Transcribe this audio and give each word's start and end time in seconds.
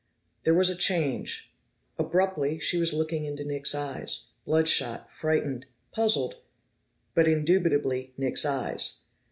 There 0.45 0.55
was 0.55 0.71
a 0.71 0.75
change. 0.75 1.53
Abruptly, 1.99 2.57
she 2.57 2.79
was 2.79 2.91
looking 2.91 3.23
into 3.25 3.43
Nick's 3.43 3.75
eyes, 3.75 4.31
blood 4.45 4.67
shot, 4.67 5.11
frightened, 5.11 5.67
puzzled, 5.91 6.41
but 7.13 7.27
indubitably 7.27 8.11
Nick's 8.17 8.43
eyes. 8.43 9.01